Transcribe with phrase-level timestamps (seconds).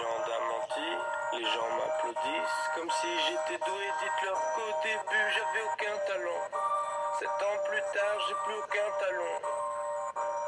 [0.00, 3.84] a les gens m'applaudissent comme si j'étais doué.
[4.00, 6.42] Dites-leur qu'au début j'avais aucun talent.
[7.18, 9.40] Sept ans plus tard, j'ai plus aucun talent.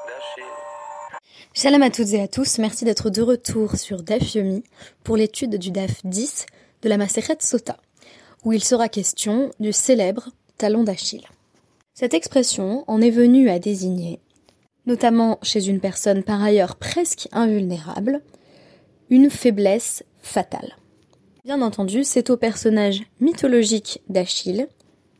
[0.06, 1.18] D'Achille.
[1.54, 4.64] Shalom à toutes et à tous, merci d'être de retour sur DAF Yomi
[5.02, 6.46] pour l'étude du DAF 10
[6.82, 7.76] de la Maseret Sota,
[8.44, 10.28] où il sera question du célèbre
[10.58, 11.26] talon d'Achille.
[11.94, 14.20] Cette expression en est venue à désigner,
[14.86, 18.22] notamment chez une personne par ailleurs presque invulnérable,
[19.10, 20.76] une faiblesse fatale.
[21.44, 24.68] Bien entendu, c'est au personnage mythologique d'Achille,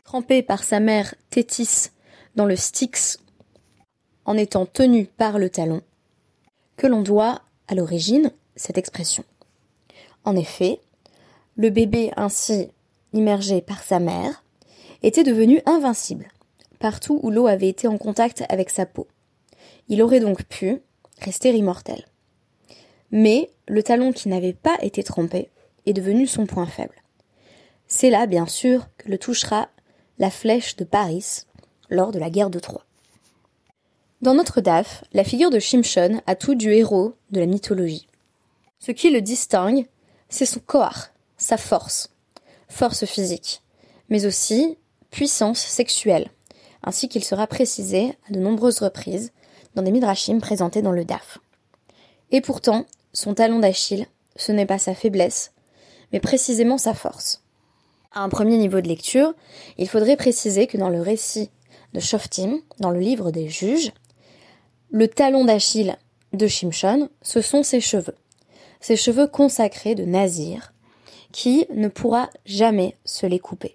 [0.05, 1.91] trempé par sa mère Thétis
[2.37, 3.19] dans le Styx
[4.25, 5.81] en étant tenu par le talon,
[6.77, 9.25] que l'on doit à l'origine cette expression.
[10.25, 10.81] En effet,
[11.57, 12.69] le bébé ainsi
[13.13, 14.45] immergé par sa mère
[15.03, 16.29] était devenu invincible
[16.79, 19.07] partout où l'eau avait été en contact avec sa peau.
[19.89, 20.81] Il aurait donc pu
[21.21, 22.05] rester immortel.
[23.11, 25.51] Mais le talon qui n'avait pas été trompé
[25.87, 26.95] est devenu son point faible.
[27.87, 29.69] C'est là, bien sûr, que le touchera
[30.19, 31.45] la flèche de Paris
[31.89, 32.85] lors de la guerre de Troie.
[34.21, 38.09] Dans notre DAF, la figure de Shimshon a tout du héros de la mythologie.
[38.81, 39.87] Ce qui le distingue,
[40.29, 42.11] c'est son koar, sa force,
[42.69, 43.63] force physique,
[44.09, 44.77] mais aussi
[45.11, 46.31] puissance sexuelle,
[46.83, 49.33] ainsi qu'il sera précisé à de nombreuses reprises
[49.75, 51.39] dans des midrashim présentés dans le DAF.
[52.31, 52.87] Et pourtant,
[53.19, 55.53] son talon d'Achille, ce n'est pas sa faiblesse,
[56.13, 57.43] mais précisément sa force.
[58.13, 59.35] À un premier niveau de lecture,
[59.77, 61.51] il faudrait préciser que dans le récit
[61.95, 63.91] de Shoftim, dans le livre des juges,
[64.93, 65.97] le talon d'Achille
[66.33, 68.15] de Shimshon, ce sont ses cheveux.
[68.81, 70.73] Ses cheveux consacrés de Nazir,
[71.33, 73.75] qui ne pourra jamais se les couper.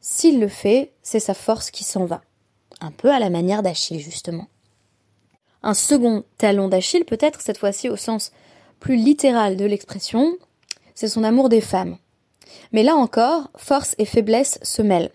[0.00, 2.22] S'il le fait, c'est sa force qui s'en va.
[2.80, 4.46] Un peu à la manière d'Achille, justement.
[5.62, 8.32] Un second talon d'Achille, peut-être cette fois-ci au sens
[8.78, 10.36] plus littéral de l'expression,
[10.94, 11.98] c'est son amour des femmes.
[12.72, 15.10] Mais là encore, force et faiblesse se mêlent,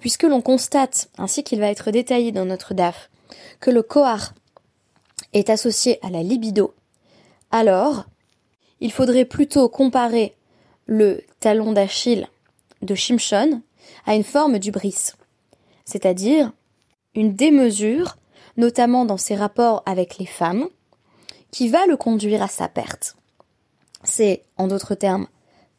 [0.00, 3.10] puisque l'on constate, ainsi qu'il va être détaillé dans notre DAF,
[3.60, 4.34] que le Kohar
[5.32, 6.74] est associé à la libido,
[7.50, 8.06] alors
[8.80, 10.34] il faudrait plutôt comparer
[10.86, 12.28] le talon d'Achille
[12.82, 13.62] de Shimshon
[14.06, 15.12] à une forme d'ubris,
[15.84, 16.52] c'est-à-dire
[17.14, 18.16] une démesure,
[18.58, 20.66] notamment dans ses rapports avec les femmes,
[21.50, 23.16] qui va le conduire à sa perte.
[24.04, 25.28] C'est, en d'autres termes,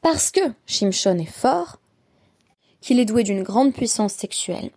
[0.01, 1.78] parce que Shimshon est fort,
[2.81, 4.72] qu'il est doué d'une grande puissance sexuelle.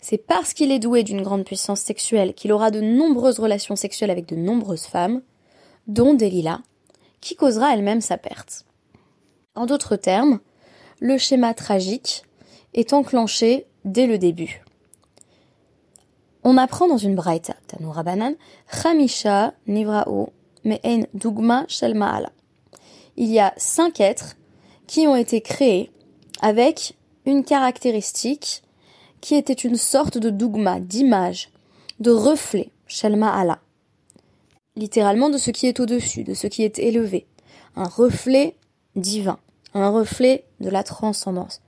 [0.00, 4.10] C'est parce qu'il est doué d'une grande puissance sexuelle qu'il aura de nombreuses relations sexuelles
[4.10, 5.22] avec de nombreuses femmes,
[5.86, 6.62] dont Delilah,
[7.20, 8.64] qui causera elle-même sa perte.
[9.54, 10.40] En d'autres termes,
[11.00, 12.22] le schéma tragique
[12.72, 14.62] est enclenché dès le début.
[16.44, 18.34] On apprend dans une braïta, Tanoura Banan,
[18.70, 20.32] Chamisha Nivrao
[20.64, 21.96] Me'en Dugma Shel
[23.16, 24.36] Il y a cinq êtres
[24.86, 25.90] qui ont été créés
[26.40, 28.62] avec une caractéristique
[29.20, 31.50] qui était une sorte de dogma, d'image,
[32.00, 33.18] de reflet, Shel
[34.74, 37.26] Littéralement de ce qui est au-dessus, de ce qui est élevé.
[37.76, 38.56] Un reflet
[38.96, 39.38] divin,
[39.74, 41.60] un reflet de la transcendance.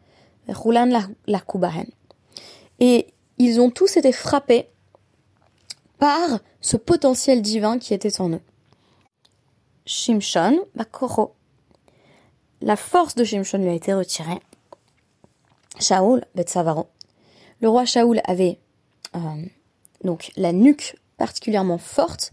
[2.80, 3.06] Et
[3.38, 4.68] ils ont tous été frappés
[5.98, 8.40] par ce potentiel divin qui était en eux.
[9.86, 11.34] Shimshon, Bakoro.
[12.60, 14.40] La force de Shimshon lui a été retirée.
[15.78, 16.88] Shaoul, Betsavaro.
[17.60, 18.58] Le roi Shaoul avait
[19.14, 19.18] euh,
[20.02, 22.32] donc la nuque particulièrement forte,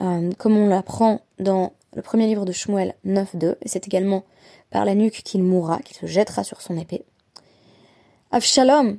[0.00, 4.24] euh, comme on l'apprend dans le premier livre de Shmuel 9.2, et c'est également
[4.70, 7.04] par la nuque qu'il mourra, qu'il se jettera sur son épée.
[8.30, 8.98] Avshalom,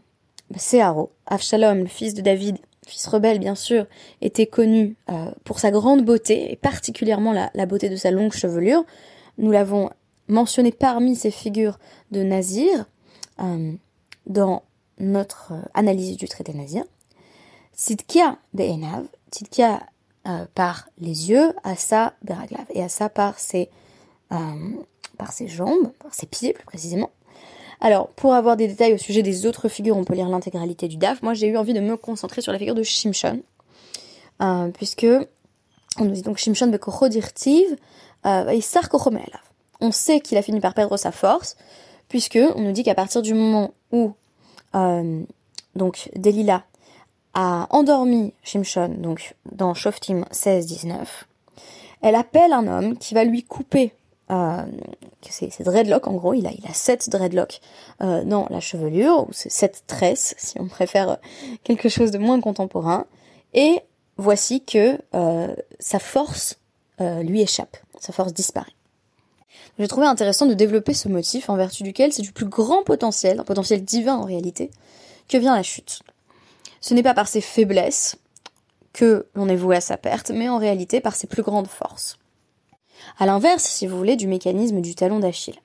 [0.56, 1.12] c'est Aro.
[1.26, 3.86] Avshalom, le fils de David, fils rebelle bien sûr,
[4.22, 8.84] était connu euh, pour sa grande beauté, et particulièrement la, beauté de sa longue chevelure.
[9.38, 9.90] Nous l'avons
[10.28, 11.80] mentionné parmi ces figures
[12.12, 12.86] de Nazir
[13.40, 13.74] euh,
[14.26, 14.64] dans
[15.00, 16.84] notre euh, analyse du traité Nazir.
[17.74, 19.82] Sidkia Be'enav, Sidkia
[20.56, 23.70] par les yeux, Asa Beraglav, et Asa par ses,
[24.28, 27.12] par ses jambes, par ses pieds plus précisément.
[27.80, 30.98] Alors, pour avoir des détails au sujet des autres figures, on peut lire l'intégralité du
[30.98, 31.22] DAF.
[31.22, 33.42] Moi, j'ai eu envie de me concentrer sur la figure de Shimshon,
[34.42, 35.08] euh, puisque
[36.00, 37.76] on nous dit donc Shimshon bekochodirtiv
[38.26, 38.60] euh,
[39.80, 41.56] On sait qu'il a fini par perdre sa force,
[42.10, 44.14] puisque on nous dit qu'à partir du moment où
[44.76, 45.22] euh,
[45.76, 46.64] donc Delilah
[47.36, 51.06] a endormi Shimshon, donc dans Shoftim 16-19,
[52.02, 53.94] elle appelle un homme qui va lui couper
[54.30, 54.66] euh,
[55.30, 57.62] c'est dreadlock en gros, il a, a sept dreadlocks
[58.02, 61.18] euh, dans la chevelure, ou sept tresses si on préfère
[61.64, 63.06] quelque chose de moins contemporain,
[63.54, 63.82] et
[64.18, 66.60] voici que euh, sa force
[67.00, 68.72] euh, lui échappe, sa force disparaît.
[69.80, 73.40] J'ai trouvé intéressant de développer ce motif en vertu duquel c'est du plus grand potentiel,
[73.40, 74.72] un potentiel divin en réalité,
[75.30, 76.02] que vient la chute.
[76.82, 78.18] Ce n'est pas par ses faiblesses
[78.94, 82.18] que l'on est voué à sa perte, mais en réalité par ses plus grandes forces.
[83.20, 85.60] À l'inverse, si vous voulez, du mécanisme du talon d'Achille.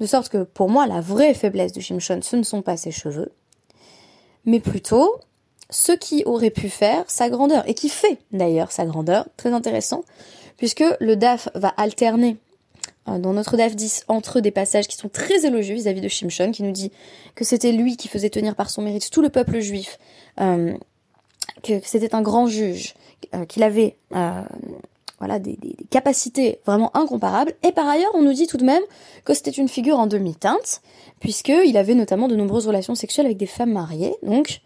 [0.00, 2.90] De sorte que pour moi, la vraie faiblesse de Shimshon, ce ne sont pas ses
[2.90, 3.32] cheveux,
[4.44, 5.20] mais plutôt
[5.70, 10.04] ce qui aurait pu faire sa grandeur, et qui fait d'ailleurs sa grandeur, très intéressant,
[10.56, 12.36] puisque le DAF va alterner
[13.08, 16.52] euh, dans notre DAF 10 entre des passages qui sont très élogieux vis-à-vis de Shimshon,
[16.52, 16.92] qui nous dit
[17.34, 19.98] que c'était lui qui faisait tenir par son mérite tout le peuple juif,
[20.40, 20.74] euh,
[21.62, 22.94] que, c'était un grand juge,
[23.34, 23.96] euh, qu'il avait
[25.18, 25.58] voilà des,
[25.90, 27.52] capacités vraiment incomparables.
[27.62, 28.82] Et par ailleurs, on nous dit tout de même
[29.24, 30.82] que c'était une figure en demi-teinte,
[31.20, 34.14] puisqu'il avait notamment de nombreuses relations sexuelles avec des femmes mariées.
[34.22, 34.60] Donc,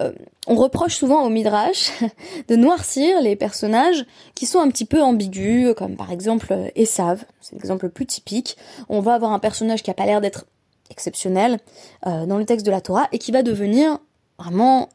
[0.00, 0.12] euh,
[0.48, 1.92] on reproche souvent au Midrash
[2.48, 4.04] de noircir les personnages
[4.34, 8.06] qui sont un petit peu ambigus, comme par exemple euh, Esav, c'est l'exemple le plus
[8.06, 8.56] typique.
[8.88, 10.46] On va avoir un personnage qui a pas l'air d'être
[10.90, 11.60] exceptionnel
[12.06, 13.98] euh, dans le texte de la Torah et qui va devenir
[14.38, 14.88] vraiment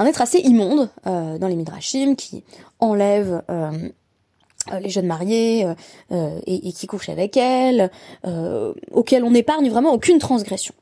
[0.00, 2.42] un être assez immonde dans les Midrashim, qui
[2.80, 3.42] enlève
[4.80, 5.66] les jeunes mariés
[6.10, 7.90] et, qui couche avec elles,
[8.90, 10.74] auquel on n'épargne vraiment aucune transgression.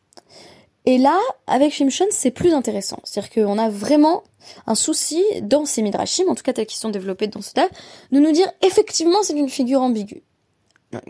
[0.89, 2.99] Et là, avec Shimshon, c'est plus intéressant.
[3.05, 4.23] C'est-à-dire qu'on a vraiment
[4.67, 7.69] un souci dans ces midrashim, en tout cas tels sont développés dans ce tas,
[8.11, 10.23] de nous dire effectivement c'est une figure ambiguë,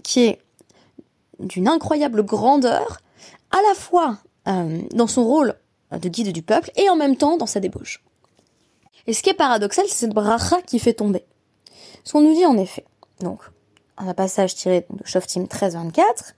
[0.02, 0.40] qui est
[1.38, 3.00] d'une incroyable grandeur,
[3.52, 4.18] à la fois
[4.48, 5.54] euh, dans son rôle
[5.92, 8.02] de guide du peuple et en même temps dans sa débauche.
[9.06, 11.24] Et ce qui est paradoxal, c'est cette bracha qui fait tomber.
[12.04, 12.84] Ce qu'on nous dit en effet,
[13.20, 13.40] donc,
[13.96, 16.34] un passage tiré de Shoftim 13-24,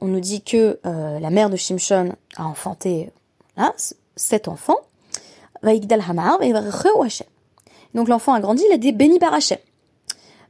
[0.00, 3.10] on nous dit que euh, la mère de Shimshon a enfanté
[3.56, 3.72] là,
[4.16, 4.78] sept enfants.
[5.62, 6.52] Hamar et
[7.94, 9.58] Donc l'enfant a grandi, il a été béni par Hachem.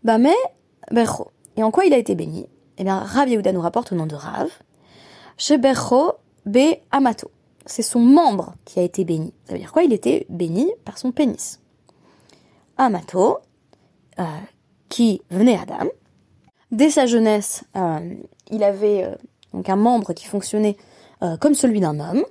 [0.04, 0.34] Bah mais,
[1.56, 2.48] Et en quoi il a été béni?
[2.78, 4.48] Eh bien, Rav Yehuda nous rapporte au nom de Rav.
[5.36, 6.14] Shebercho
[6.46, 7.30] be Amato.
[7.66, 9.32] C'est son membre qui a été béni.
[9.46, 9.82] Ça veut dire quoi?
[9.82, 11.60] Il était béni par son pénis.
[12.76, 13.38] Amato,
[14.18, 14.24] euh,
[14.88, 15.88] qui venait Adam.
[16.70, 18.14] Dès sa jeunesse, euh,
[18.50, 19.06] il avait
[19.52, 20.76] donc un membre qui fonctionnait
[21.22, 22.24] euh, comme celui d'un homme.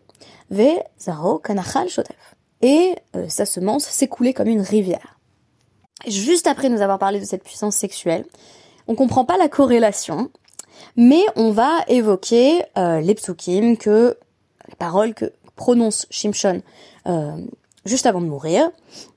[2.61, 5.17] Et euh, sa semence s'écoulait comme une rivière.
[6.07, 8.25] juste après nous avoir parlé de cette puissance sexuelle,
[8.87, 10.29] on comprend pas la corrélation,
[10.97, 14.17] mais on va évoquer euh, les psukim, que
[14.71, 16.61] les paroles que prononce Shimshon
[17.85, 18.71] juste avant de mourir.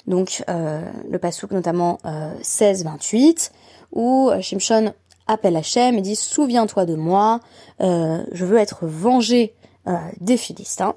[0.06, 1.98] Donc le pasuk notamment
[2.42, 3.50] 16-28,
[3.92, 4.92] où Shimshon
[5.26, 7.40] appelle Hachem et dit Souviens-toi de moi,
[7.80, 9.54] euh, je veux être vengé
[9.86, 10.94] euh, des Philistins.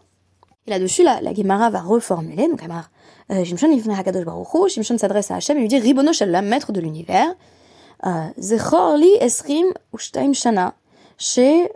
[0.65, 2.89] Et là-dessus, la, la Gemara va reformuler, donc Amar,
[3.31, 3.69] euh, Shimshon
[4.67, 6.11] Shimshon s'adresse à Hachem et lui dit Ribono
[6.43, 7.33] maître de l'univers,
[8.37, 10.75] Zechor li esrim ushtaim shana,
[11.17, 11.71] chez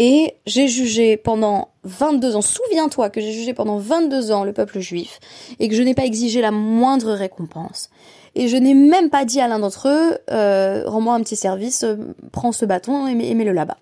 [0.00, 4.78] Et j'ai jugé pendant 22 ans, souviens-toi que j'ai jugé pendant 22 ans le peuple
[4.78, 5.18] juif
[5.58, 7.90] et que je n'ai pas exigé la moindre récompense.
[8.36, 11.82] Et je n'ai même pas dit à l'un d'entre eux, euh, rends-moi un petit service,
[11.82, 11.96] euh,
[12.30, 13.78] prends ce bâton et mets-le là-bas.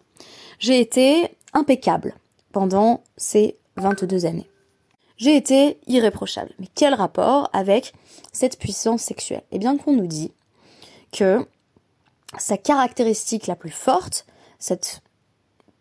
[0.59, 2.15] J'ai été impeccable
[2.53, 4.49] pendant ces 22 années.
[5.17, 6.53] J'ai été irréprochable.
[6.59, 7.95] Mais quel rapport avec
[8.33, 9.43] cette puissance sexuelle?
[9.51, 10.33] Eh bien qu'on nous dit
[11.13, 11.47] que
[12.39, 14.27] sa caractéristique la plus forte,
[14.59, 15.01] cette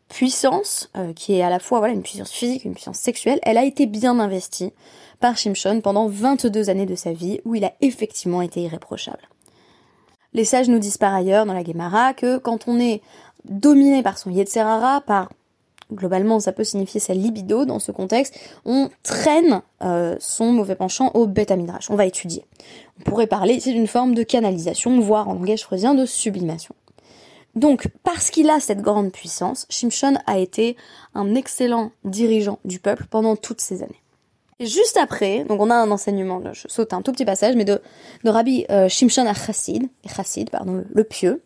[0.08, 3.58] puissance, euh, qui est à la fois voilà une puissance physique, une puissance sexuelle, elle
[3.58, 4.72] a été bien investie
[5.20, 9.27] par Shimshon pendant 22 années de sa vie, où il a effectivement été irréprochable.
[10.34, 13.01] Les sages nous disent par ailleurs dans la Gemara que quand on est
[13.46, 15.30] dominé par son Yetzerara, par
[15.92, 21.12] globalement ça peut signifier sa libido dans ce contexte, on traîne euh, son mauvais penchant
[21.13, 21.89] au bêta midrash.
[21.89, 22.46] On va étudier.
[23.00, 26.75] On pourrait parler ici d'une forme de canalisation, voire en langage freusien de sublimation.
[27.56, 30.75] Donc, parce qu'il a cette grande puissance, Shimshon a été
[31.13, 34.01] un excellent dirigeant du peuple pendant toutes ces années.
[34.60, 37.65] Et juste après, donc on a un enseignement, je saute un tout petit passage, mais
[37.65, 37.82] de,
[38.24, 41.44] Rabbi euh, Shimshon à Chassid, pardon, le, pieux,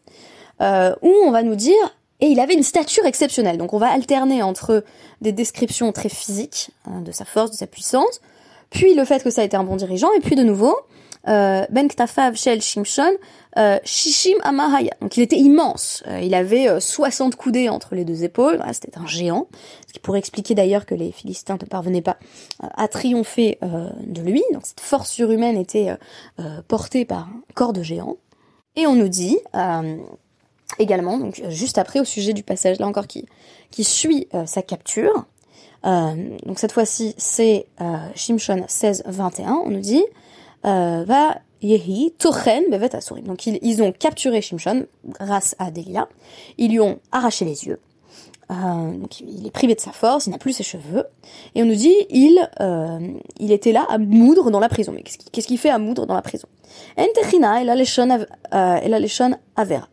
[0.61, 3.57] euh, où on va nous dire, et il avait une stature exceptionnelle.
[3.57, 4.83] Donc on va alterner entre
[5.21, 8.21] des descriptions très physiques hein, de sa force, de sa puissance,
[8.69, 10.75] puis le fait que ça a été un bon dirigeant, et puis de nouveau,
[11.27, 13.11] euh, Ben Ktafav Shel Shimshon,
[13.57, 14.93] euh, Shishim Amahaya.
[15.01, 16.03] Donc il était immense.
[16.07, 18.61] Euh, il avait 60 coudées entre les deux épaules.
[18.71, 19.47] C'était un géant.
[19.87, 22.17] Ce qui pourrait expliquer d'ailleurs que les Philistins ne parvenaient pas
[22.59, 24.43] à triompher de lui.
[24.53, 25.89] Donc cette force surhumaine était
[26.67, 28.17] portée par un corps de géant.
[28.75, 29.37] Et on nous dit
[30.77, 33.25] également, donc juste après au sujet du passage là encore qui,
[33.71, 35.25] qui suit sa capture,
[35.83, 37.65] donc cette fois-ci, c'est
[38.15, 40.03] Shimshon 16, 21, on nous dit,
[40.63, 43.25] va Yehi, Tochen, Bevet Asurim.
[43.25, 46.07] Donc ils, ils, ont capturé Shimshon grâce à Delia.
[46.57, 47.79] Ils lui ont arraché les yeux.
[48.51, 51.05] Euh, donc il est privé de sa force, il n'a plus ses cheveux.
[51.55, 52.99] Et on nous dit, il, euh,
[53.39, 54.91] il était là à moudre dans la prison.
[54.93, 56.47] Mais qu'est-ce qu'il fait à moudre dans la prison?
[56.97, 59.21] Entechina, et a les
[59.55, 59.87] avera.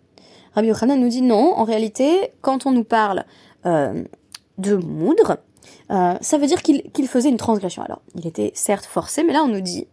[0.56, 3.24] Rabbi Yochanan nous dit non, en réalité, quand on nous parle
[3.66, 4.02] euh,
[4.56, 5.36] de moudre,
[5.90, 7.82] euh, ça veut dire qu'il faisait une transgression.
[7.82, 9.86] Alors, il était certes forcé, mais là on nous dit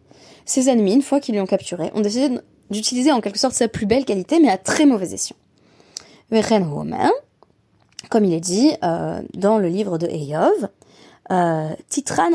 [0.46, 2.38] ses ennemis, une fois qu'ils l'ont capturé, ont décidé
[2.70, 5.36] d'utiliser en quelque sorte sa plus belle qualité, mais à très mauvais escient.
[8.10, 10.68] Comme il est dit euh, dans le livre de Eyov,
[11.90, 12.30] Titran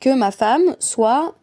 [0.00, 1.34] que ma femme soit,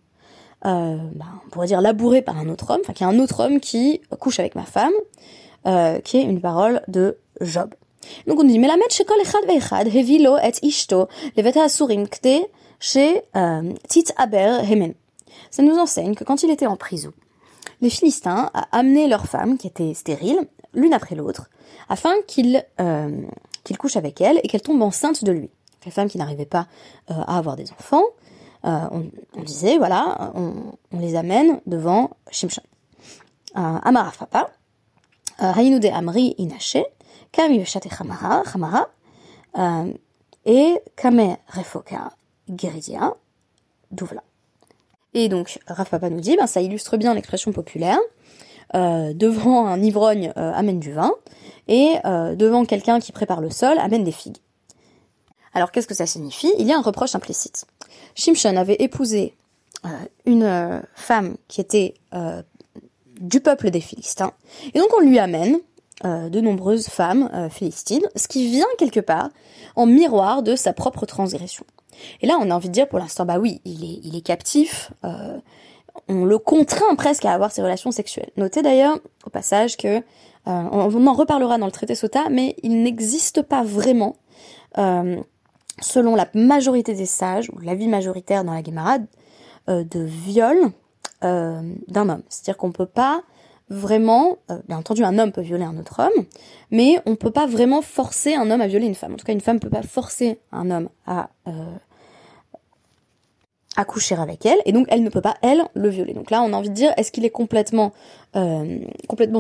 [0.64, 1.12] ben,
[1.46, 3.60] on pourrait dire, labourée par un autre homme, enfin qu'il y a un autre homme
[3.60, 4.94] qui couche avec ma femme,
[5.66, 7.74] euh, qui est une parole de Job.
[8.28, 13.22] Donc on dit, mais la shekol echad ve'echad hevilo et ishto leveta asurim kte chez
[13.88, 14.94] tit aber hemen
[15.52, 17.14] ça nous enseigne que quand il était en prison,
[17.82, 21.50] les Philistins amené leurs femmes, qui étaient stériles, l'une après l'autre,
[21.90, 23.22] afin qu'il euh,
[23.64, 25.50] qu'il couche avec elles et qu'elles tombent enceintes de lui.
[25.86, 26.68] Les femmes qui n'arrivaient pas
[27.12, 28.04] euh, à avoir des enfants,
[28.66, 32.64] euh, on, disait, voilà, on, les amène devant Shimshon.
[33.54, 34.50] Amara Fapa,
[40.46, 42.12] et Kame Refoka
[42.56, 43.16] Geridia,
[43.92, 44.24] Douvla.
[45.14, 48.00] Et donc, Rav Papa nous dit, ben, ça illustre bien l'expression populaire.
[48.76, 51.12] Euh, devant un ivrogne, euh, amène du vin,
[51.68, 54.38] et euh, devant quelqu'un qui prépare le sol, amène des figues.
[55.54, 56.52] Alors qu'est-ce que ça signifie?
[56.58, 57.66] Il y a un reproche implicite.
[58.16, 59.36] Shimshon avait épousé
[60.26, 61.94] une femme qui était
[63.20, 64.34] du peuple des Philistins,
[64.74, 65.58] et donc on lui amène
[66.04, 69.30] de nombreuses femmes philistines, ce qui vient quelque part
[69.76, 71.66] en miroir de sa propre transgression.
[72.22, 74.22] Et là, on a envie de dire pour l'instant, bah oui, il est, il est
[74.22, 74.92] captif.
[75.04, 75.38] Euh,
[76.08, 78.32] on le contraint presque à avoir ses relations sexuelles.
[78.38, 80.02] Notez d'ailleurs au passage que euh,
[80.46, 84.16] on, en reparlera dans le traité Sota, mais il n'existe pas vraiment,
[84.78, 85.22] euh,
[85.82, 88.98] selon la majorité des sages ou l'avis majoritaire dans la Gemara,
[89.70, 90.58] de viol
[91.24, 92.24] d'un homme.
[92.30, 93.24] C'est-à-dire qu'on peut pas
[93.70, 94.38] vraiment,
[94.68, 96.26] bien entendu, un homme peut violer un autre homme,
[96.70, 99.14] mais on peut pas vraiment forcer un homme à violer une femme.
[99.14, 101.30] En tout cas, une femme peut pas forcer un homme à
[103.76, 106.14] à coucher avec elle, et donc elle ne peut pas, elle, le violer.
[106.14, 107.92] Donc là, on a envie de dire, est-ce qu'il est complètement,
[108.36, 108.80] euh,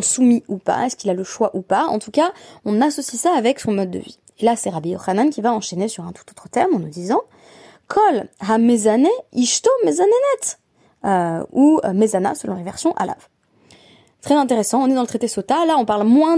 [0.01, 0.85] soumis ou pas?
[0.85, 1.85] Est-ce qu'il a le choix ou pas?
[1.85, 2.31] En tout cas,
[2.65, 4.17] on associe ça avec son mode de vie.
[4.39, 6.89] Et là, c'est Rabbi Yochanan qui va enchaîner sur un tout autre terme en nous
[6.89, 7.21] disant
[7.87, 10.57] Kol ha mezane ishto mezanenet
[11.05, 13.27] euh, ou euh, mezana selon les versions alav.
[14.21, 16.37] Très intéressant, on est dans le traité Sota, là on parle moins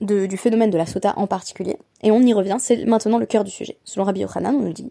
[0.00, 3.44] du phénomène de la Sota en particulier, et on y revient, c'est maintenant le cœur
[3.44, 3.78] du sujet.
[3.84, 4.90] Selon Rabbi Yochanan, on nous dit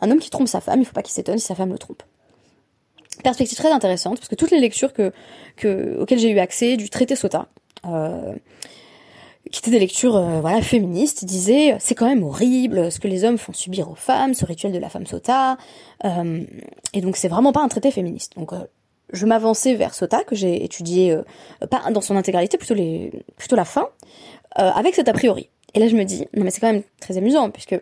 [0.00, 1.78] un homme qui trompe sa femme, il faut pas qu'il s'étonne si sa femme le
[1.78, 2.02] trompe.
[3.22, 5.12] Perspective très intéressante, parce que toutes les lectures que,
[5.56, 7.48] que, auxquelles j'ai eu accès du traité Sota,
[7.86, 8.34] euh,
[9.50, 13.24] qui étaient des lectures euh, voilà féministes, disaient c'est quand même horrible ce que les
[13.24, 15.56] hommes font subir aux femmes, ce rituel de la femme Sota,
[16.04, 16.44] euh,
[16.92, 18.32] et donc c'est vraiment pas un traité féministe.
[18.36, 18.58] Donc euh,
[19.12, 21.22] je m'avançais vers Sota que j'ai étudié euh,
[21.70, 23.88] pas dans son intégralité, plutôt les plutôt la fin,
[24.54, 25.50] avec cet a priori.
[25.74, 27.78] Et là je me dis non mais c'est quand même très amusant puisque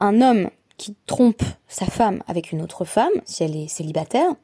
[0.00, 4.34] un homme qui trompe sa femme avec une autre femme, si elle est célibataire,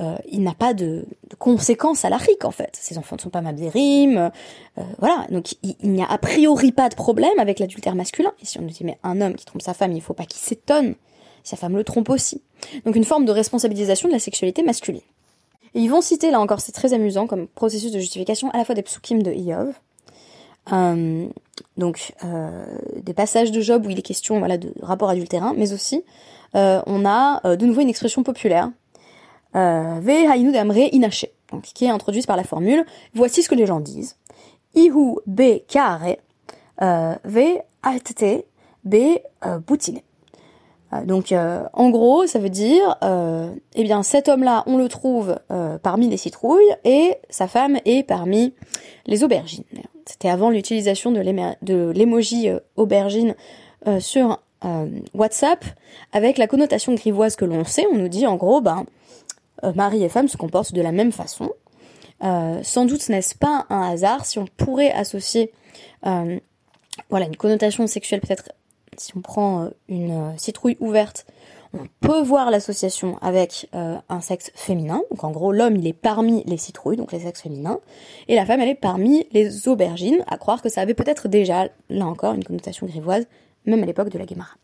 [0.00, 2.70] euh, il n'a pas de, de, conséquences à la en fait.
[2.74, 4.30] Ses enfants ne sont pas mabdérim,
[4.78, 5.26] euh, voilà.
[5.30, 8.32] Donc il, n'y a a priori pas de problème avec l'adultère masculin.
[8.42, 10.14] Et si on nous dit mais un homme qui trompe sa femme, il ne faut
[10.14, 10.94] pas qu'il s'étonne
[11.44, 12.42] sa femme le trompe aussi.
[12.84, 15.02] Donc une forme de responsabilisation de la sexualité masculine.
[15.74, 18.64] Et ils vont citer là encore, c'est très amusant comme processus de justification à la
[18.64, 19.74] fois des psukim de Iov,
[20.72, 21.28] euh,
[21.76, 22.64] donc euh,
[23.02, 26.02] des passages de Job où il est question voilà, de rapport adultérin, mais aussi
[26.54, 28.70] euh, on a euh, de nouveau une expression populaire,
[29.56, 32.84] Ve hainu damre inaché, donc qui est introduite par la formule
[33.14, 34.16] Voici ce que les gens disent.
[34.74, 36.16] Ihu be kare
[36.78, 38.44] ve atte
[38.84, 39.18] be
[39.66, 40.00] boutine.
[41.04, 45.38] Donc en gros, ça veut dire, eh bien cet homme-là, on le trouve
[45.82, 48.52] parmi les citrouilles et sa femme est parmi
[49.06, 49.64] les aubergines.
[50.06, 53.34] C'était avant l'utilisation de l'émoji euh, aubergine
[53.88, 55.64] euh, sur euh, WhatsApp,
[56.12, 58.86] avec la connotation grivoise que l'on sait, on nous dit en gros, ben,
[59.74, 61.50] mari et femme se comportent de la même façon.
[62.20, 65.52] sans doute n'est-ce pas un hasard si on pourrait associer
[66.02, 68.52] voilà une connotation sexuelle peut-être
[68.96, 71.26] si on prend une citrouille ouverte
[71.76, 75.02] on peut voir l'association avec euh, un sexe féminin.
[75.10, 77.80] Donc en gros, l'homme, il est parmi les citrouilles, donc les sexes féminins,
[78.28, 81.68] et la femme, elle est parmi les aubergines, à croire que ça avait peut-être déjà,
[81.90, 83.26] là encore, une connotation grivoise,
[83.64, 84.54] même à l'époque de la Guémara.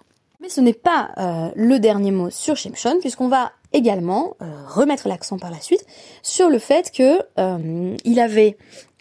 [0.40, 5.08] Mais ce n'est pas euh, le dernier mot sur Shimshon, puisqu'on va également euh, remettre
[5.08, 5.84] l'accent par la suite
[6.22, 8.56] sur le fait que euh, il avait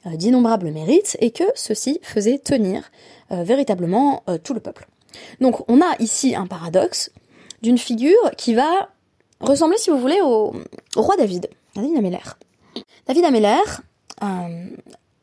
[0.06, 2.92] d'innombrables mérites et que ceci faisait tenir
[3.30, 4.88] véritablement tout le peuple.
[5.42, 7.12] Donc on a ici un paradoxe
[7.62, 8.90] d'une figure qui va
[9.42, 10.56] ressembler, si vous voulez, au,
[10.96, 12.18] roi David, David Ameller.
[13.06, 13.62] David Ameller,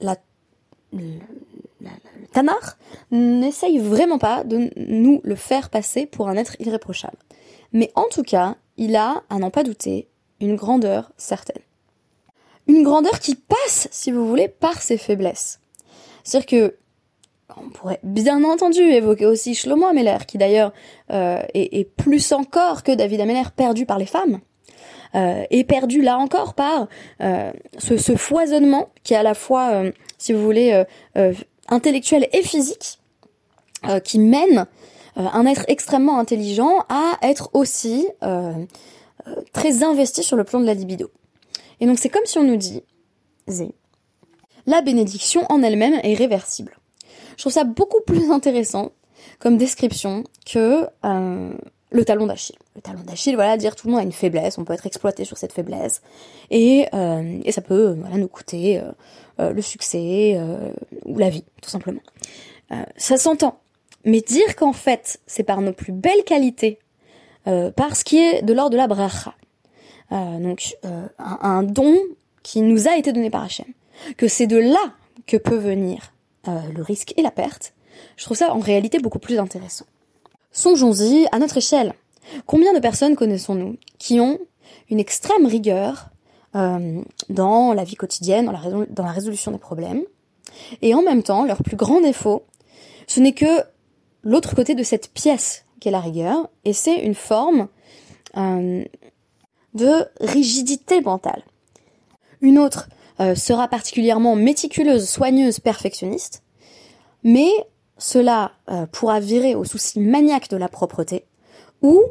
[0.01, 0.17] la,
[0.93, 1.19] le
[2.33, 2.77] Tanar
[3.11, 7.17] n'essaye vraiment pas de nous le faire passer pour un être irréprochable.
[7.73, 10.09] Mais en tout cas, il a, à n'en pas douter,
[10.41, 11.63] une grandeur certaine.
[12.67, 15.61] Une grandeur qui passe, si vous voulez, par ses faiblesses.
[16.25, 16.77] C'est-à-dire que
[17.57, 20.73] on pourrait bien entendu évoquer aussi Shlomo Ameller, qui d'ailleurs
[21.11, 24.41] euh, est, plus encore que David Ameller perdu par les femmes,
[25.15, 26.87] euh, et perdu là encore par
[27.23, 30.85] euh, ce, ce, foisonnement qui est à la fois, euh, si vous voulez,
[31.69, 32.99] intellectuel et physique,
[34.05, 34.67] qui mène
[35.19, 38.07] un être extrêmement intelligent à être aussi
[39.53, 41.11] très investi sur le plan de la libido.
[41.81, 42.83] Et donc c'est comme si on nous dit,
[44.67, 46.77] la bénédiction en elle-même est réversible.
[47.37, 48.93] Je trouve ça beaucoup plus intéressant
[49.39, 51.53] comme description que euh,
[51.91, 52.59] le talon d'Achille.
[52.75, 55.25] Le talon d'Achille, voilà, dire tout le monde a une faiblesse, on peut être exploité
[55.25, 56.03] sur cette faiblesse,
[56.51, 58.83] et, euh, ça peut nous coûter
[59.39, 60.39] euh, le succès
[61.05, 62.01] ou la vie, tout simplement.
[62.97, 63.61] ça s'entend.
[64.09, 66.79] Mais dire qu'en fait, c'est par nos plus belles qualités,
[67.77, 69.35] par ce qui est de l'ordre de la bracha,
[70.11, 71.95] donc un, un, don
[72.43, 73.67] qui nous a été donné par Hachem,
[74.17, 74.93] que c'est de là
[75.27, 76.13] que peut venir
[76.49, 77.75] euh, le risque et la perte,
[78.17, 79.85] je trouve ça en réalité beaucoup plus intéressant.
[80.53, 81.93] Songeons-y à notre échelle.
[82.47, 84.39] Combien de personnes connaissons-nous qui ont
[84.89, 86.09] une extrême rigueur
[86.55, 88.51] euh, dans la vie quotidienne,
[88.91, 90.03] dans la résolution des problèmes,
[90.81, 92.45] et en même temps, leur plus grand défaut,
[93.07, 93.63] ce n'est que
[94.23, 97.69] l'autre côté de cette pièce qu'est la rigueur, et c'est une forme
[98.37, 98.85] euh,
[99.75, 101.43] de rigidité mentale.
[102.41, 102.89] Une autre,
[103.21, 106.43] euh, sera particulièrement méticuleuse, soigneuse, perfectionniste,
[107.25, 107.51] mais
[107.97, 111.25] cela euh, pourra virer au souci maniaque de la propreté,
[111.81, 112.03] ou,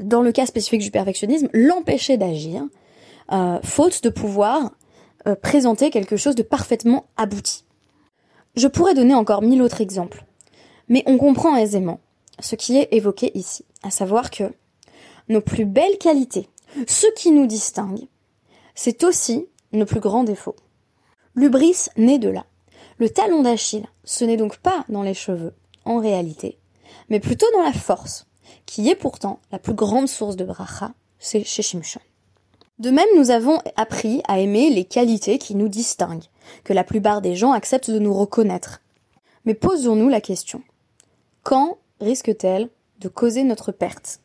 [0.00, 2.64] dans le cas spécifique du perfectionnisme, l'empêcher d'agir,
[3.62, 4.72] faute de pouvoir
[5.42, 7.62] présenter quelque chose de parfaitement abouti.
[8.56, 10.24] Je pourrais donner encore mille autres exemples,
[10.88, 12.00] mais on comprend aisément
[12.40, 14.52] ce qui est évoqué ici, à savoir que
[15.28, 16.48] nos plus belles qualités,
[16.86, 18.06] ce qui nous distingue,
[18.74, 20.56] c'est aussi nos plus grands défauts.
[21.34, 22.44] L'ubris naît de là.
[22.98, 26.58] Le talon d'Achille, ce n'est donc pas dans les cheveux, en réalité,
[27.08, 28.26] mais plutôt dans la force,
[28.64, 32.00] qui est pourtant la plus grande source de bracha, c'est chez Shimshon.
[32.78, 36.26] De même, nous avons appris à aimer les qualités qui nous distinguent,
[36.62, 38.82] que la plupart des gens acceptent de nous reconnaître.
[39.46, 40.62] Mais posons-nous la question.
[41.46, 44.18] Quand risque-t-elle de causer notre perte?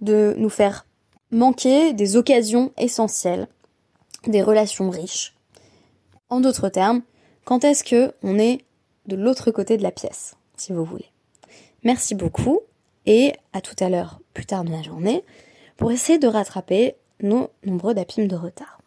[0.00, 0.84] De nous faire
[1.30, 3.46] manquer des occasions essentielles
[4.26, 5.36] des relations riches.
[6.30, 7.02] En d'autres termes,
[7.44, 8.64] quand est-ce que on est
[9.06, 11.12] de l'autre côté de la pièce, si vous voulez?
[11.84, 12.62] Merci beaucoup
[13.06, 15.22] et à tout à l'heure plus tard dans la journée
[15.76, 18.80] pour essayer de rattraper nos nombreux dapimes de retard.